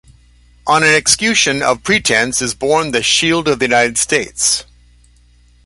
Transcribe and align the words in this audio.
On 0.65 0.81
an 0.81 0.95
escutcheon 0.99 1.61
of 1.61 1.83
pretence 1.83 2.41
is 2.41 2.55
borne 2.55 2.89
the 2.89 3.03
shield 3.03 3.47
of 3.47 3.59
the 3.59 3.65
United 3.65 3.99
States. 3.99 4.65